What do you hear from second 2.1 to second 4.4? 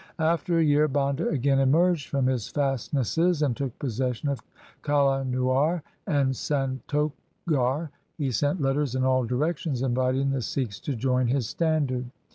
his fastnesses and took possession